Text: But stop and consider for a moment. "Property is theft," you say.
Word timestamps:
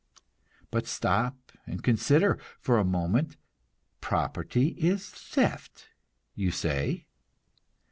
But 0.71 0.87
stop 0.87 1.51
and 1.67 1.83
consider 1.83 2.39
for 2.59 2.79
a 2.79 2.83
moment. 2.83 3.37
"Property 3.99 4.69
is 4.69 5.07
theft," 5.07 5.89
you 6.33 6.49
say. 6.49 7.05